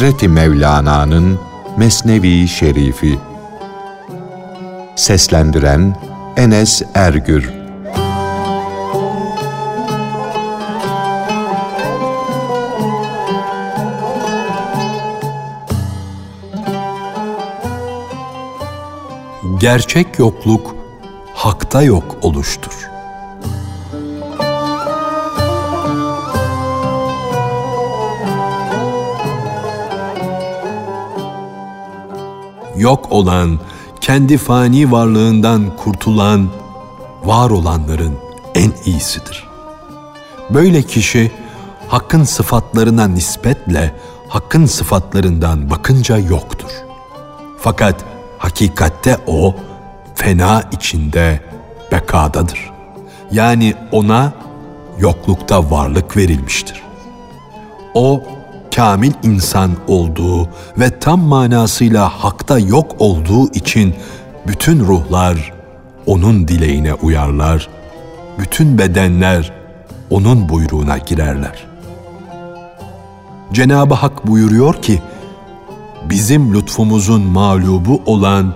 [0.00, 1.38] Hazreti Mevlana'nın
[1.76, 3.18] Mesnevi Şerifi
[4.96, 5.96] Seslendiren
[6.36, 7.52] Enes Ergür
[19.58, 20.76] Gerçek yokluk
[21.34, 22.79] hakta yok oluştur.
[32.80, 33.58] Yok olan,
[34.00, 36.48] kendi fani varlığından kurtulan,
[37.24, 38.18] var olanların
[38.54, 39.48] en iyisidir.
[40.50, 41.32] Böyle kişi
[41.88, 43.94] hakkın sıfatlarına nispetle
[44.28, 46.70] hakkın sıfatlarından bakınca yoktur.
[47.58, 48.04] Fakat
[48.38, 49.54] hakikatte o
[50.14, 51.40] fena içinde
[51.92, 52.70] bekadadır.
[53.32, 54.32] Yani ona
[54.98, 56.82] yoklukta varlık verilmiştir.
[57.94, 58.22] O
[58.76, 63.94] kamil insan olduğu ve tam manasıyla hakta yok olduğu için
[64.46, 65.52] bütün ruhlar
[66.06, 67.68] onun dileğine uyarlar,
[68.38, 69.52] bütün bedenler
[70.10, 71.66] onun buyruğuna girerler.
[73.52, 75.02] Cenab-ı Hak buyuruyor ki,
[76.10, 78.54] bizim lütfumuzun mağlubu olan,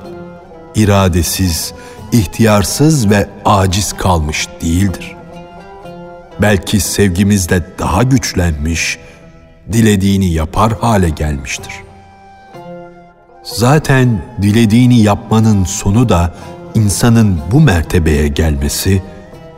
[0.75, 1.75] iradesiz,
[2.13, 5.17] ihtiyarsız ve aciz kalmış değildir.
[6.43, 8.99] Belki sevgimizle daha güçlenmiş,
[9.73, 11.73] dilediğini yapar hale gelmiştir.
[13.43, 16.35] Zaten dilediğini yapmanın sonu da
[16.75, 19.03] insanın bu mertebeye gelmesi,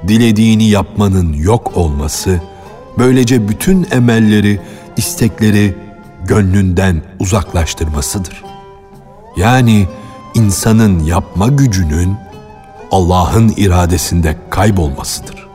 [0.09, 2.41] dilediğini yapmanın yok olması,
[2.98, 4.61] böylece bütün emelleri,
[4.97, 5.75] istekleri
[6.25, 8.43] gönlünden uzaklaştırmasıdır.
[9.37, 9.87] Yani
[10.35, 12.17] insanın yapma gücünün
[12.91, 15.45] Allah'ın iradesinde kaybolmasıdır.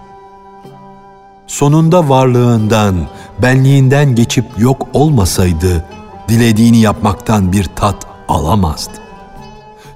[1.52, 2.96] Sonunda varlığından,
[3.42, 5.86] benliğinden geçip yok olmasaydı
[6.28, 8.94] dilediğini yapmaktan bir tat alamazdı.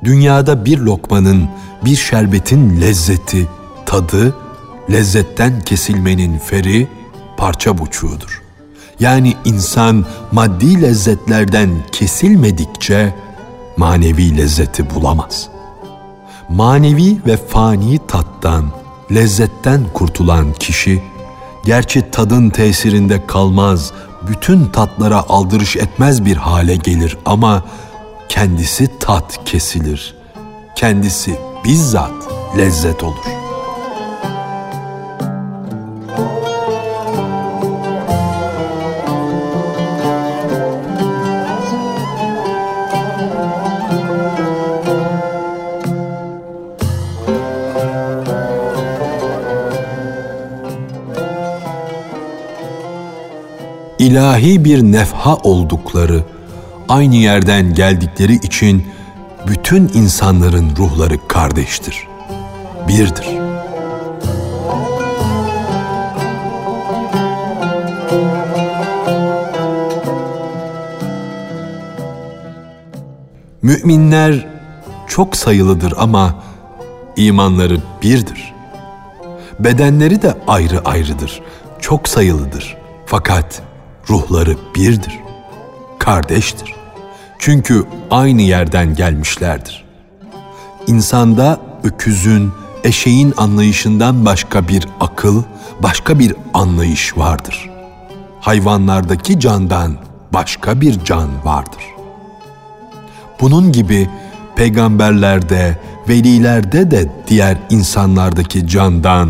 [0.03, 1.47] Dünyada bir lokmanın,
[1.85, 3.47] bir şerbetin lezzeti,
[3.85, 4.35] tadı,
[4.91, 6.87] lezzetten kesilmenin feri,
[7.37, 8.41] parça buçuğudur.
[8.99, 13.15] Yani insan maddi lezzetlerden kesilmedikçe
[13.77, 15.49] manevi lezzeti bulamaz.
[16.49, 18.65] Manevi ve fani tattan,
[19.11, 21.14] lezzetten kurtulan kişi
[21.65, 23.91] gerçi tadın tesirinde kalmaz,
[24.29, 27.63] bütün tatlara aldırış etmez bir hale gelir ama
[28.29, 30.15] kendisi tat kesilir.
[30.75, 32.13] Kendisi bizzat
[32.57, 33.44] lezzet olur.''
[54.15, 56.23] İlahi bir nefha oldukları,
[56.89, 58.87] aynı yerden geldikleri için
[59.47, 62.07] bütün insanların ruhları kardeştir,
[62.87, 63.27] birdir.
[73.61, 74.47] Müminler
[75.07, 76.35] çok sayılıdır ama
[77.15, 78.53] imanları birdir.
[79.59, 81.41] Bedenleri de ayrı ayrıdır,
[81.79, 82.77] çok sayılıdır.
[83.05, 83.64] Fakat
[84.09, 85.19] ruhları birdir,
[85.99, 86.75] kardeştir.
[87.39, 89.85] Çünkü aynı yerden gelmişlerdir.
[90.87, 92.51] İnsanda öküzün,
[92.83, 95.43] eşeğin anlayışından başka bir akıl,
[95.79, 97.69] başka bir anlayış vardır.
[98.41, 99.97] Hayvanlardaki candan
[100.33, 101.83] başka bir can vardır.
[103.41, 104.09] Bunun gibi
[104.55, 105.79] peygamberlerde,
[106.09, 109.29] velilerde de diğer insanlardaki candan,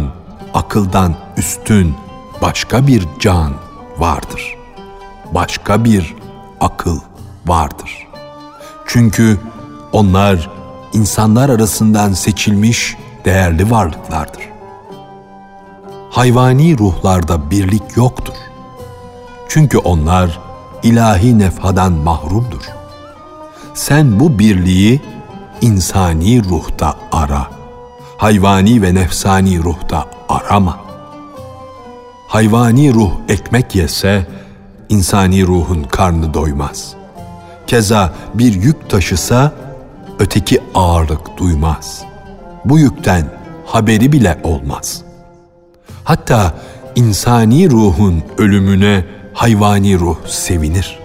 [0.54, 1.96] akıldan üstün
[2.42, 3.54] başka bir can
[3.98, 4.65] vardır.''
[5.36, 6.16] Başka bir
[6.60, 7.00] akıl
[7.46, 8.08] vardır.
[8.88, 9.38] Çünkü
[9.92, 10.50] onlar
[10.94, 14.50] insanlar arasından seçilmiş değerli varlıklardır.
[16.10, 18.34] Hayvani ruhlarda birlik yoktur.
[19.50, 20.40] Çünkü onlar
[20.84, 22.64] ilahi nefhadan mahrumdur.
[23.74, 25.02] Sen bu birliği
[25.62, 27.48] insani ruhta ara.
[28.18, 30.80] Hayvani ve nefsani ruhta arama.
[32.28, 34.28] Hayvani ruh ekmek yese
[34.90, 36.94] insani ruhun karnı doymaz.
[37.68, 39.54] Keza bir yük taşısa
[40.20, 42.04] öteki ağırlık duymaz.
[42.66, 43.26] Bu yükten
[43.66, 45.02] haberi bile olmaz.
[46.04, 46.54] Hatta
[46.96, 51.00] insani ruhun ölümüne hayvani ruh sevinir.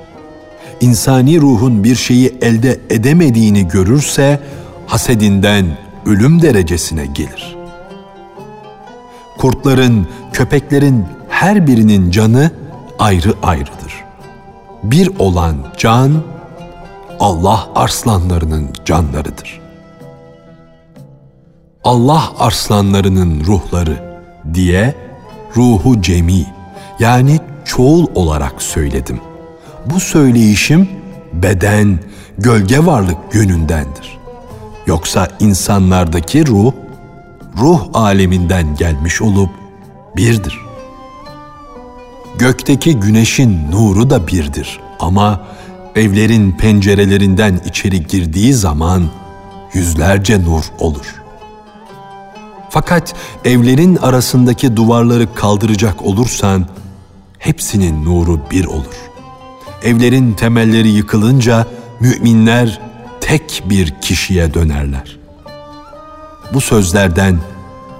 [0.80, 4.40] İnsani ruhun bir şeyi elde edemediğini görürse
[4.86, 5.66] hasedinden
[6.06, 7.56] ölüm derecesine gelir.
[9.38, 12.50] Kurtların, köpeklerin her birinin canı
[13.00, 14.04] ayrı ayrıdır.
[14.82, 16.22] bir olan can,
[17.20, 19.60] Allah arslanlarının canlarıdır.
[21.84, 24.20] Allah arslanlarının ruhları
[24.54, 24.94] diye
[25.56, 26.46] ruhu cemi
[26.98, 29.20] yani çoğul olarak söyledim.
[29.86, 30.88] Bu söyleyişim
[31.32, 31.98] beden,
[32.38, 34.18] gölge varlık yönündendir.
[34.86, 36.72] Yoksa insanlardaki ruh,
[37.58, 39.50] ruh aleminden gelmiş olup
[40.16, 40.69] birdir.
[42.38, 45.46] Gökteki güneşin nuru da birdir ama
[45.94, 49.10] evlerin pencerelerinden içeri girdiği zaman
[49.74, 51.14] yüzlerce nur olur.
[52.70, 56.66] Fakat evlerin arasındaki duvarları kaldıracak olursan
[57.38, 59.10] hepsinin nuru bir olur.
[59.82, 61.66] Evlerin temelleri yıkılınca
[62.00, 62.80] müminler
[63.20, 65.18] tek bir kişiye dönerler.
[66.54, 67.38] Bu sözlerden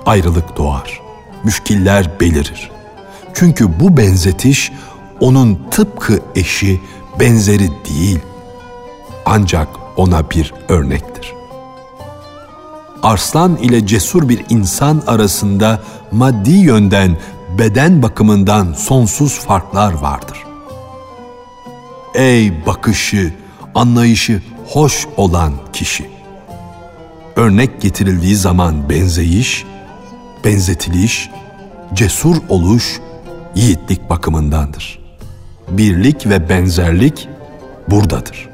[0.06, 1.00] ayrılık doğar,
[1.44, 2.70] müşkiller belirir.
[3.40, 4.72] Çünkü bu benzetiş
[5.20, 6.80] onun tıpkı eşi,
[7.20, 8.18] benzeri değil.
[9.26, 11.32] Ancak ona bir örnektir.
[13.02, 15.82] Arslan ile cesur bir insan arasında
[16.12, 17.16] maddi yönden,
[17.58, 20.44] beden bakımından sonsuz farklar vardır.
[22.14, 23.34] Ey bakışı,
[23.74, 26.10] anlayışı hoş olan kişi!
[27.36, 29.64] Örnek getirildiği zaman benzeyiş,
[30.44, 31.30] benzetiliş,
[31.94, 33.00] cesur oluş,
[33.54, 34.98] yiğitlik bakımındandır.
[35.68, 37.28] Birlik ve benzerlik
[37.88, 38.48] buradadır.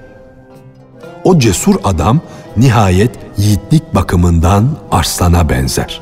[1.24, 2.20] O cesur adam
[2.56, 6.00] nihayet yiğitlik bakımından arslana benzer.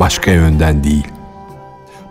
[0.00, 1.06] Başka yönden değil.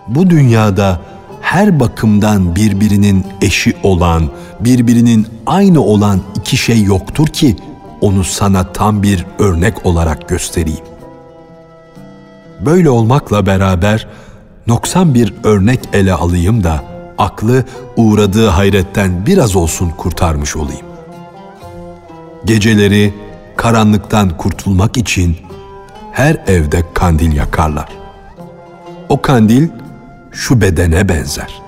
[0.08, 1.02] Bu dünyada
[1.42, 4.30] her bakımdan birbirinin eşi olan,
[4.60, 7.56] birbirinin aynı olan iki şey yoktur ki
[8.02, 10.86] onu sana tam bir örnek olarak göstereyim.
[12.60, 14.08] Böyle olmakla beraber
[14.68, 16.84] noksan bir örnek ele alayım da
[17.18, 17.64] aklı
[17.96, 20.86] uğradığı hayretten biraz olsun kurtarmış olayım.
[22.46, 23.14] Geceleri
[23.58, 25.38] karanlıktan kurtulmak için
[26.12, 27.90] her evde kandil yakarlar.
[29.10, 29.70] O kandil
[30.32, 31.62] şu bedene benzer.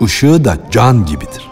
[0.00, 1.48] Işığı da can gibidir.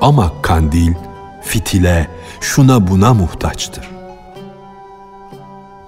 [0.00, 0.94] Ama kandil
[1.42, 2.08] fitile,
[2.40, 3.88] şuna buna muhtaçtır.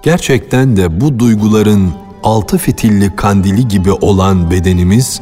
[0.01, 5.21] Gerçekten de bu duyguların altı fitilli kandili gibi olan bedenimiz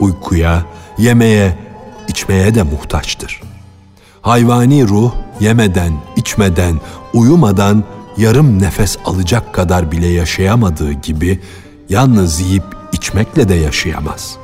[0.00, 0.64] uykuya,
[0.98, 1.58] yemeye,
[2.08, 3.42] içmeye de muhtaçtır.
[4.22, 6.80] Hayvani ruh yemeden, içmeden,
[7.14, 7.84] uyumadan
[8.16, 11.40] yarım nefes alacak kadar bile yaşayamadığı gibi
[11.88, 14.36] yalnız yiyip içmekle de yaşayamaz.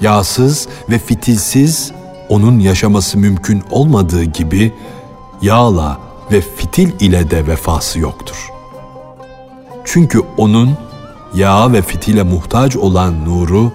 [0.00, 1.92] Yağsız ve fitilsiz
[2.28, 4.72] onun yaşaması mümkün olmadığı gibi
[5.42, 5.98] yağla
[6.32, 8.59] ve fitil ile de vefası yoktur.
[9.84, 10.70] Çünkü onun
[11.34, 13.72] yağ ve fitile muhtaç olan nuru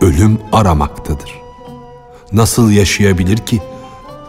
[0.00, 1.40] ölüm aramaktadır.
[2.32, 3.62] Nasıl yaşayabilir ki?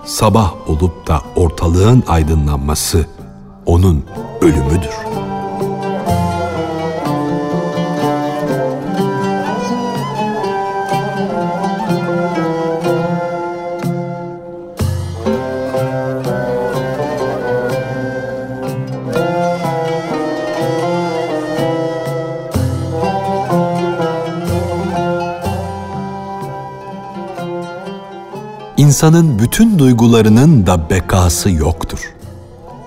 [0.06, 3.06] Sabah olup da ortalığın aydınlanması
[3.65, 4.06] onun
[4.41, 5.31] ölümüdür.''
[28.92, 32.14] İnsanın bütün duygularının da bekası yoktur.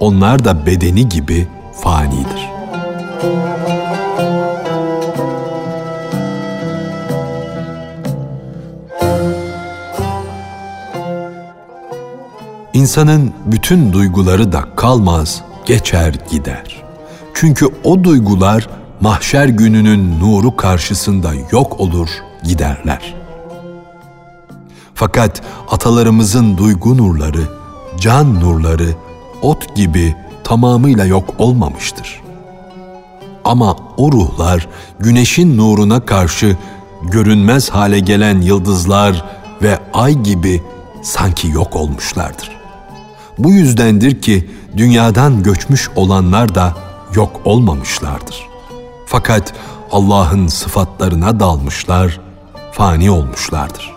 [0.01, 1.49] Onlar da bedeni gibi
[1.81, 2.49] fanidir.
[12.75, 16.83] İnsanın bütün duyguları da kalmaz, geçer gider.
[17.35, 18.69] Çünkü o duygular
[19.01, 22.09] mahşer gününün nuru karşısında yok olur,
[22.43, 23.24] giderler.''
[25.05, 27.49] Fakat atalarımızın duygu nurları,
[28.01, 28.89] can nurları
[29.43, 32.23] ot gibi tamamıyla yok olmamıştır.
[33.45, 34.69] Ama o ruhlar
[35.01, 36.57] güneşin nuruna karşı
[37.03, 39.25] görünmez hale gelen yıldızlar
[39.63, 40.63] ve ay gibi
[41.03, 42.51] sanki yok olmuşlardır.
[43.39, 46.75] Bu yüzdendir ki dünyadan göçmüş olanlar da
[47.15, 48.47] yok olmamışlardır.
[49.07, 49.53] Fakat
[49.93, 52.21] Allah'ın sıfatlarına dalmışlar,
[52.73, 53.94] fani olmuşlardır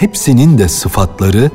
[0.00, 1.50] hepsinin de sıfatları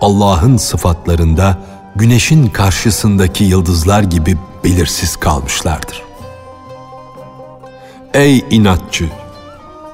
[0.00, 1.58] Allah'ın sıfatlarında
[1.96, 6.02] güneşin karşısındaki yıldızlar gibi belirsiz kalmışlardır.
[8.14, 9.10] Ey inatçı!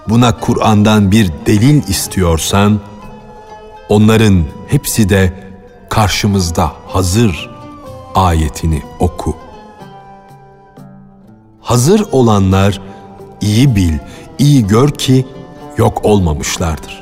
[0.09, 2.81] Buna Kur'an'dan bir delil istiyorsan,
[3.89, 5.33] onların hepsi de
[5.91, 7.51] karşımızda hazır
[8.15, 9.37] ayetini oku.
[11.61, 12.81] Hazır olanlar
[13.41, 13.99] iyi bil,
[14.39, 15.27] iyi gör ki
[15.77, 17.02] yok olmamışlardır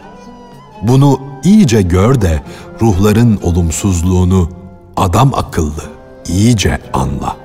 [0.82, 2.42] Bunu iyice gör de
[2.80, 4.50] ruhların olumsuzluğunu
[4.96, 5.82] adam akıllı
[6.28, 7.36] iyice anla.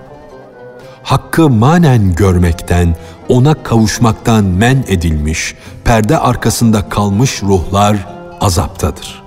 [1.03, 2.95] Hakkı manen görmekten,
[3.29, 8.07] ona kavuşmaktan men edilmiş, perde arkasında kalmış ruhlar
[8.41, 9.23] azaptadır.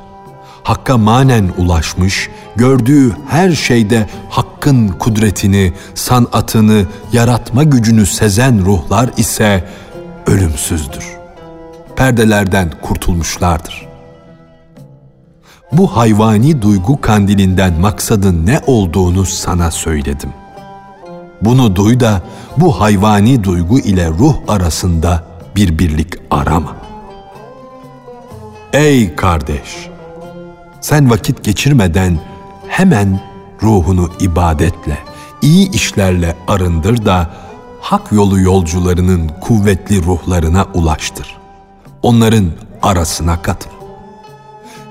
[0.62, 9.68] Hakka manen ulaşmış, gördüğü her şeyde Hakk'ın kudretini, sanatını, yaratma gücünü sezen ruhlar ise
[10.26, 11.06] ölümsüzdür.
[11.96, 13.87] Perdelerden kurtulmuşlardır.
[15.72, 20.30] Bu hayvani duygu kandilinden maksadın ne olduğunu sana söyledim.
[21.42, 22.22] Bunu duy da
[22.56, 25.24] bu hayvani duygu ile ruh arasında
[25.56, 26.76] bir birlik arama.
[28.72, 29.88] Ey kardeş!
[30.80, 32.18] Sen vakit geçirmeden
[32.68, 33.20] hemen
[33.62, 34.98] ruhunu ibadetle,
[35.42, 37.30] iyi işlerle arındır da
[37.80, 41.36] hak yolu yolcularının kuvvetli ruhlarına ulaştır.
[42.02, 42.50] Onların
[42.82, 43.77] arasına katıl.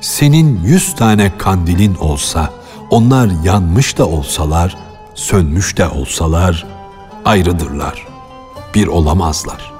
[0.02, 2.50] Senin yüz tane kandilin olsa,
[2.90, 4.78] onlar yanmış da olsalar,
[5.16, 6.68] sönmüş de olsalar,
[7.26, 8.08] ayrıdırlar,
[8.76, 9.74] bir olamazlar.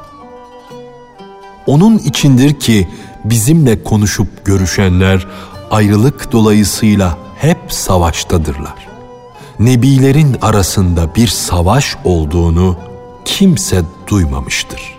[1.68, 2.88] Onun içindir ki
[3.26, 5.28] bizimle konuşup görüşenler
[5.72, 8.88] ayrılık dolayısıyla hep savaştadırlar.
[9.60, 12.78] Nebilerin arasında bir savaş olduğunu
[13.26, 14.98] kimse duymamıştır.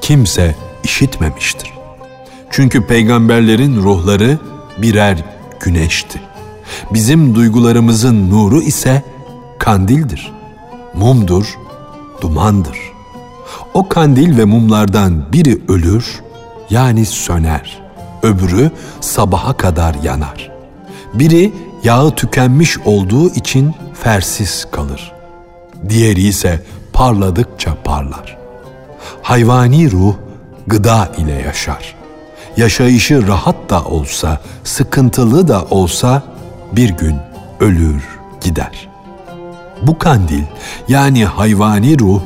[0.00, 1.75] Kimse işitmemiştir.
[2.50, 4.38] Çünkü peygamberlerin ruhları
[4.78, 5.24] birer
[5.60, 6.20] güneşti.
[6.92, 9.02] Bizim duygularımızın nuru ise
[9.58, 10.32] kandildir,
[10.94, 11.58] mumdur,
[12.20, 12.78] dumandır.
[13.74, 16.20] O kandil ve mumlardan biri ölür,
[16.70, 17.82] yani söner.
[18.22, 20.50] Öbürü sabaha kadar yanar.
[21.14, 21.52] Biri
[21.84, 25.12] yağı tükenmiş olduğu için fersiz kalır.
[25.88, 26.62] Diğeri ise
[26.92, 28.38] parladıkça parlar.
[29.22, 30.14] Hayvani ruh
[30.66, 31.95] gıda ile yaşar.
[32.56, 36.22] Yaşayışı rahat da olsa, sıkıntılı da olsa
[36.72, 37.16] bir gün
[37.60, 38.02] ölür
[38.40, 38.88] gider.
[39.82, 40.44] Bu kandil
[40.88, 42.20] yani hayvani ruh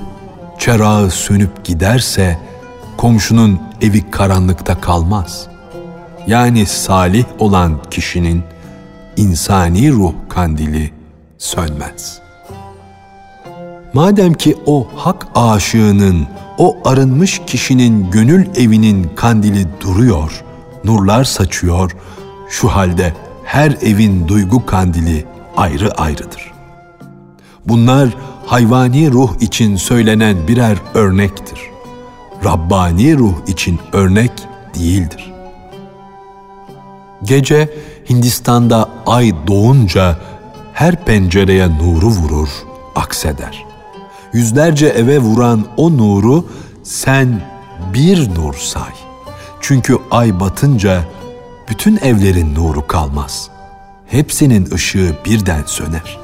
[0.59, 2.39] çerağı sönüp giderse
[2.97, 5.47] komşunun evi karanlıkta kalmaz.
[6.27, 8.43] Yani salih olan kişinin
[9.17, 10.93] insani ruh kandili
[11.39, 12.21] sönmez.
[13.93, 16.27] Madem ki o hak aşığının,
[16.61, 20.45] o arınmış kişinin gönül evinin kandili duruyor,
[20.85, 21.97] nurlar saçıyor,
[22.51, 23.15] şu halde
[23.45, 25.25] her evin duygu kandili
[25.57, 26.53] ayrı ayrıdır.
[27.67, 28.09] Bunlar
[28.47, 31.61] hayvani ruh için söylenen birer örnektir.
[32.45, 34.33] Rabbani ruh için örnek
[34.75, 35.33] değildir.
[37.23, 37.69] Gece
[38.11, 40.19] Hindistan'da ay doğunca
[40.73, 42.49] her pencereye nuru vurur,
[42.95, 43.70] akseder.
[44.33, 46.45] Yüzlerce eve vuran o nuru
[46.83, 47.43] sen
[47.95, 48.93] bir nur say.
[49.61, 51.05] Çünkü ay batınca
[51.69, 53.51] bütün evlerin nuru kalmaz.
[54.07, 56.19] Hepsinin ışığı birden söner.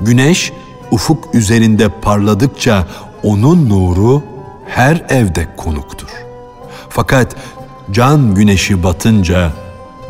[0.00, 0.52] Güneş
[0.90, 2.86] ufuk üzerinde parladıkça
[3.22, 4.22] onun nuru
[4.66, 6.08] her evde konuktur.
[6.88, 7.36] Fakat
[7.90, 9.52] can güneşi batınca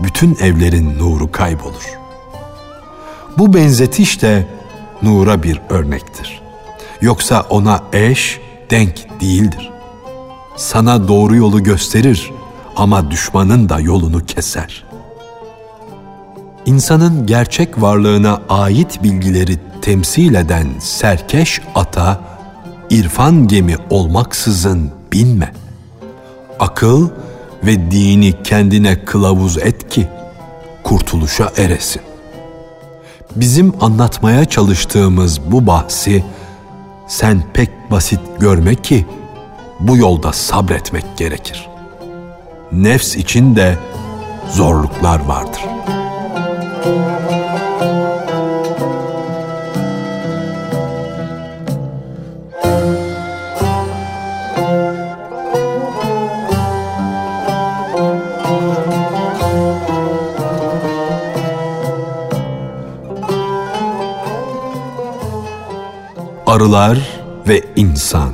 [0.02, 1.98] bütün evlerin nuru kaybolur.
[3.38, 4.46] Bu benzetiş de
[5.02, 6.43] nura bir örnektir.
[7.04, 9.70] Yoksa ona eş, denk değildir.
[10.56, 12.30] Sana doğru yolu gösterir
[12.76, 14.84] ama düşmanın da yolunu keser.
[16.66, 22.20] İnsanın gerçek varlığına ait bilgileri temsil eden serkeş ata,
[22.90, 25.52] irfan gemi olmaksızın binme.
[26.60, 27.08] Akıl
[27.64, 30.08] ve dini kendine kılavuz et ki
[30.82, 32.02] kurtuluşa eresin.
[33.36, 36.24] Bizim anlatmaya çalıştığımız bu bahsi
[37.06, 39.06] sen pek basit görme ki
[39.80, 41.68] bu yolda sabretmek gerekir.
[42.72, 43.78] Nefs için de
[44.50, 45.74] zorluklar vardır.''
[66.74, 66.98] Arılar
[67.48, 68.32] ve İnsan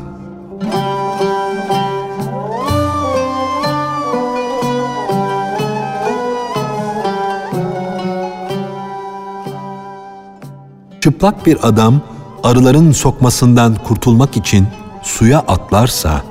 [11.01, 12.01] Çıplak bir adam
[12.43, 14.67] arıların sokmasından kurtulmak için
[15.03, 16.23] suya atlarsa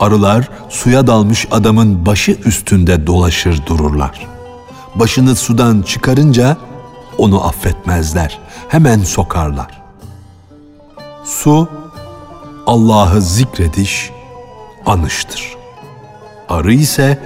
[0.00, 4.26] arılar suya dalmış adamın başı üstünde dolaşır dururlar.
[4.94, 6.56] Başını sudan çıkarınca
[7.18, 8.38] onu affetmezler.
[8.68, 9.83] Hemen sokarlar.
[11.24, 11.68] Su
[12.66, 14.10] Allah'ı zikrediş,
[14.86, 15.56] anıştır.
[16.48, 17.18] Arı ise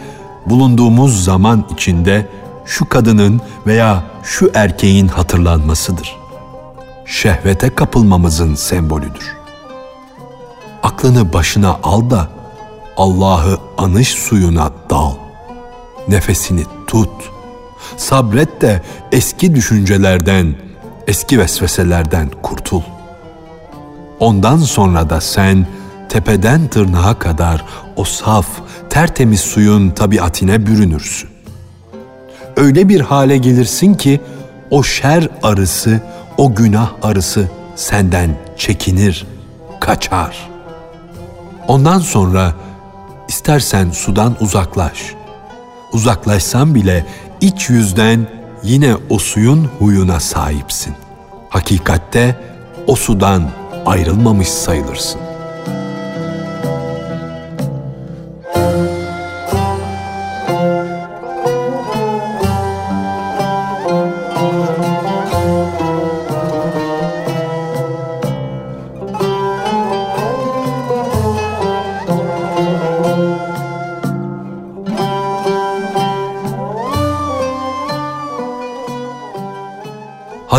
[0.47, 2.29] bulunduğumuz zaman içinde
[2.65, 6.17] şu kadının veya şu erkeğin hatırlanmasıdır.
[7.07, 9.37] Şehvete kapılmamızın sembolüdür.
[10.83, 12.29] Aklını başına al da
[12.97, 15.13] Allah'ı anış suyuna dal.
[16.09, 17.11] Nefesini tut.
[17.97, 20.55] Sabret de eski düşüncelerden,
[21.07, 22.83] eski vesveselerden kurtul.
[24.21, 25.67] Ondan sonra da sen
[26.09, 27.65] tepeden tırnağa kadar
[27.97, 28.47] o saf,
[28.91, 31.31] tertemiz suyun tabiatine bürünürsün.
[32.57, 34.21] Öyle bir hale gelirsin ki
[34.71, 36.01] o şer arısı,
[36.37, 39.27] o günah arısı senden çekinir,
[39.81, 40.49] kaçar.
[41.69, 42.55] Ondan sonra
[43.29, 45.15] istersen sudan uzaklaş.
[45.93, 47.07] Uzaklaşsan bile
[47.41, 48.27] iç yüzden
[48.63, 50.95] yine o suyun huyuna sahipsin.
[51.49, 52.37] Hakikatte
[52.87, 53.43] o sudan
[53.87, 55.21] ayrılmamış sayılırsın.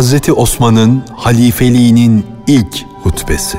[0.00, 3.58] Hazreti Osman'ın halifeliğinin ilk hutbesi.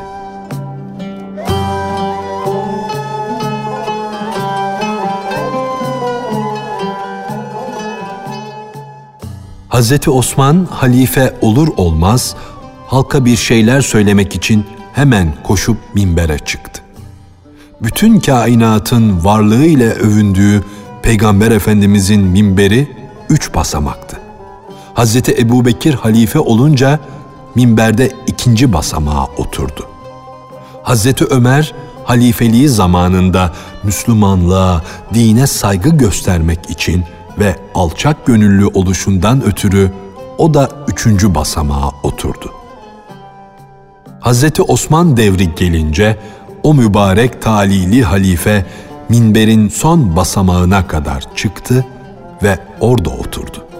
[9.69, 12.35] Hazreti Osman halife olur olmaz
[12.87, 16.81] halka bir şeyler söylemek için hemen koşup minbere çıktı.
[17.81, 20.63] Bütün kainatın varlığı ile övündüğü
[21.01, 22.87] Peygamber Efendimizin minberi
[23.29, 24.19] üç basamaktı.
[24.93, 26.99] Hazreti Ebu Bekir halife olunca
[27.55, 29.87] minberde ikinci basamağa oturdu.
[30.83, 33.51] Hazreti Ömer halifeliği zamanında
[33.83, 34.81] Müslümanlığa,
[35.13, 37.03] dine saygı göstermek için
[37.39, 39.91] ve alçak gönüllü oluşundan ötürü
[40.37, 42.53] o da üçüncü basamağa oturdu.
[44.19, 46.19] Hazreti Osman devri gelince
[46.63, 48.65] o mübarek talili halife
[49.09, 51.85] minberin son basamağına kadar çıktı
[52.43, 53.70] ve orada oturdu.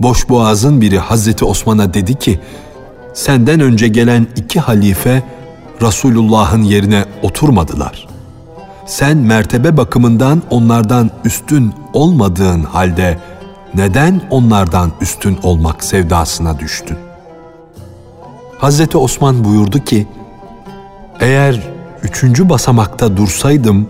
[0.00, 2.40] Boşboğaz'ın biri Hazreti Osman'a dedi ki,
[3.14, 5.22] senden önce gelen iki halife
[5.82, 8.08] Resulullah'ın yerine oturmadılar.
[8.86, 13.18] Sen mertebe bakımından onlardan üstün olmadığın halde
[13.74, 16.96] neden onlardan üstün olmak sevdasına düştün?
[18.58, 20.06] Hazreti Osman buyurdu ki,
[21.20, 21.62] eğer
[22.02, 23.88] üçüncü basamakta dursaydım,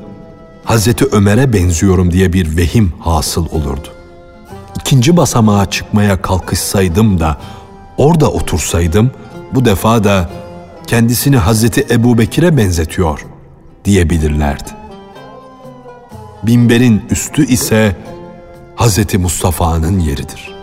[0.65, 3.98] Hazreti Ömer'e benziyorum diye bir vehim hasıl olurdu
[4.89, 7.37] ikinci basamağa çıkmaya kalkışsaydım da
[7.97, 9.11] orada otursaydım
[9.55, 10.31] bu defa da
[10.87, 13.27] kendisini Hazreti Ebu Bekir'e benzetiyor
[13.85, 14.71] diyebilirlerdi.
[16.43, 17.97] Binberin üstü ise
[18.77, 20.55] Hazreti Mustafa'nın yeridir.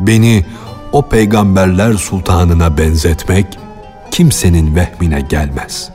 [0.00, 0.44] Beni
[0.92, 3.46] o peygamberler sultanına benzetmek
[4.10, 5.90] kimsenin vehmine gelmez.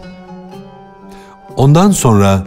[1.57, 2.43] Ondan sonra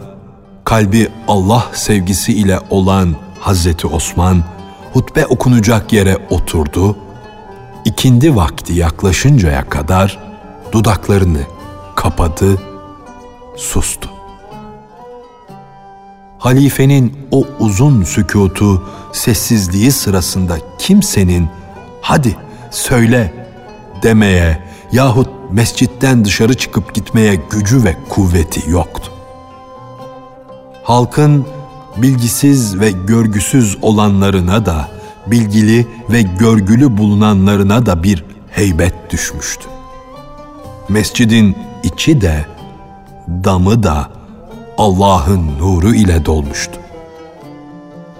[0.63, 4.43] kalbi Allah sevgisi ile olan Hazreti Osman
[4.93, 6.97] hutbe okunacak yere oturdu,
[7.85, 10.19] ikindi vakti yaklaşıncaya kadar
[10.71, 11.41] dudaklarını
[11.95, 12.57] kapadı,
[13.57, 14.09] sustu.
[16.39, 21.47] Halifenin o uzun sükutu, sessizliği sırasında kimsenin
[22.01, 22.35] hadi
[22.71, 23.33] söyle
[24.03, 29.11] demeye yahut mescitten dışarı çıkıp gitmeye gücü ve kuvveti yoktu.
[30.83, 31.45] Halkın
[31.97, 34.87] bilgisiz ve görgüsüz olanlarına da,
[35.27, 39.67] bilgili ve görgülü bulunanlarına da bir heybet düşmüştü.
[40.89, 42.45] Mescidin içi de,
[43.27, 44.09] damı da
[44.77, 46.79] Allah'ın nuru ile dolmuştu.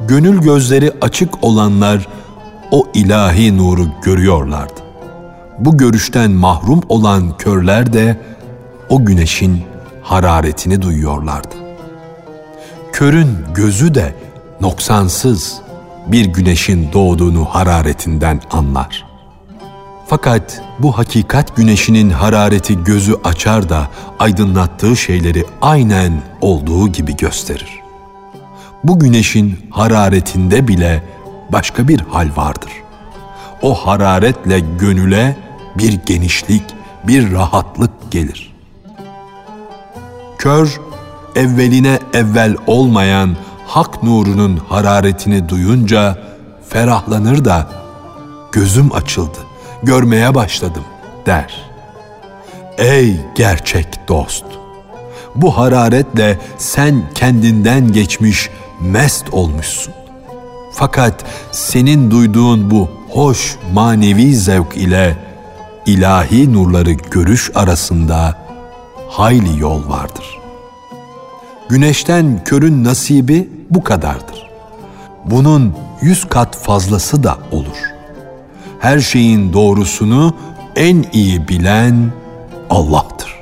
[0.08, 2.08] Gönül gözleri açık olanlar
[2.72, 4.82] o ilahi nuru görüyorlardı.
[5.60, 8.22] Bu görüşten mahrum olan körler de
[8.90, 9.62] o güneşin
[10.04, 11.61] hararetini duyuyorlardı
[12.94, 14.16] körün gözü de
[14.62, 15.62] noksansız
[16.08, 19.06] bir güneşin doğduğunu hararetinden anlar.
[20.08, 23.88] Fakat bu hakikat güneşinin harareti gözü açar da
[24.20, 27.80] aydınlattığı şeyleri aynen olduğu gibi gösterir.
[28.84, 31.04] Bu güneşin hararetinde bile
[31.50, 32.72] başka bir hal vardır.
[33.62, 35.38] O hararetle gönüle
[35.78, 36.64] bir genişlik,
[37.08, 38.56] bir rahatlık gelir.
[40.38, 40.80] Kör
[41.36, 43.36] evveline evvel olmayan
[43.68, 46.18] hak nurunun hararetini duyunca
[46.70, 47.68] ferahlanır da
[48.52, 49.38] gözüm açıldı,
[49.84, 50.84] görmeye başladım
[51.26, 51.72] der.
[52.78, 54.46] Ey gerçek dost!
[55.36, 58.50] Bu hararetle sen kendinden geçmiş
[58.82, 59.94] mest olmuşsun.
[60.74, 65.18] Fakat senin duyduğun bu hoş manevi zevk ile
[65.86, 68.36] ilahi nurları görüş arasında
[69.10, 70.41] hayli yol vardır.
[71.72, 74.50] Güneşten körün nasibi bu kadardır.
[75.26, 77.78] Bunun yüz kat fazlası da olur.
[78.80, 80.36] Her şeyin doğrusunu
[80.76, 82.12] en iyi bilen
[82.70, 83.36] Allah'tır.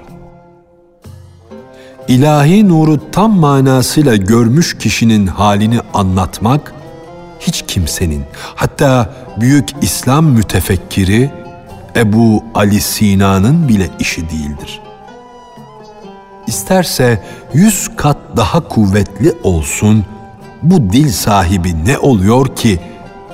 [2.07, 6.73] İlahi nuru tam manasıyla görmüş kişinin halini anlatmak
[7.39, 8.23] hiç kimsenin
[8.55, 11.31] hatta büyük İslam mütefekkiri
[11.95, 14.81] Ebu Ali Sina'nın bile işi değildir.
[16.49, 20.05] İsterse yüz kat daha kuvvetli olsun,
[20.63, 22.79] bu dil sahibi ne oluyor ki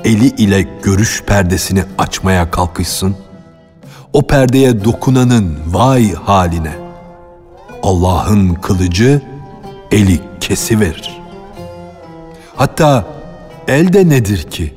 [0.04, 3.16] eli ile görüş perdesini açmaya kalkışsın?
[4.14, 6.72] O perdeye dokunanın vay haline.
[7.84, 9.22] Allah'ın kılıcı
[9.92, 11.22] eli kesi verir.
[12.56, 13.06] Hatta
[13.68, 14.74] elde nedir ki?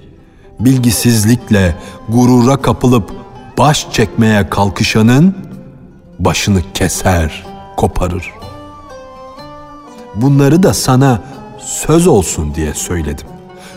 [0.61, 1.74] Bilgisizlikle
[2.09, 3.11] gurura kapılıp
[3.59, 5.37] baş çekmeye kalkışanın
[6.18, 7.48] başını keser,
[7.79, 8.33] koparır.
[10.14, 11.23] Bunları da sana
[11.59, 13.27] söz olsun diye söyledim.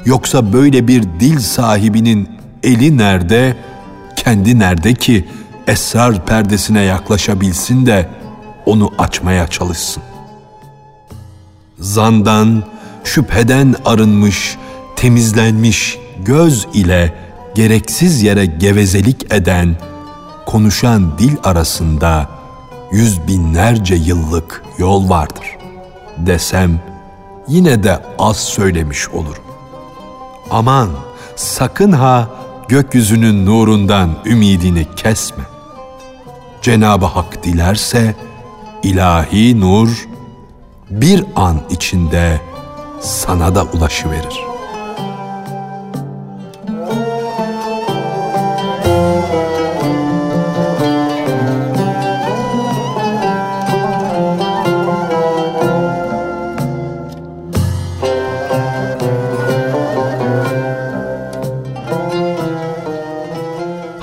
[0.05, 2.29] Yoksa böyle bir dil sahibinin
[2.63, 3.57] eli nerede,
[4.15, 5.27] kendi nerede ki
[5.67, 8.09] esrar perdesine yaklaşabilsin de
[8.65, 10.03] onu açmaya çalışsın.
[11.79, 12.63] Zandan,
[13.03, 14.57] şüpheden arınmış,
[14.95, 17.13] temizlenmiş göz ile
[17.55, 19.75] gereksiz yere gevezelik eden,
[20.45, 22.40] konuşan dil arasında
[22.91, 25.57] yüz binlerce yıllık yol vardır
[26.17, 26.79] desem
[27.47, 29.43] yine de az söylemiş olurum.
[30.51, 30.89] Aman
[31.35, 32.29] sakın ha
[32.67, 35.43] gökyüzünün nurundan ümidini kesme.
[36.61, 38.15] Cenab-ı Hak dilerse
[38.83, 40.07] ilahi nur
[40.89, 42.41] bir an içinde
[43.01, 44.50] sana da ulaşıverir.''